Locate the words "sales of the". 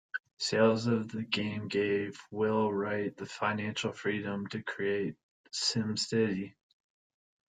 0.39-1.21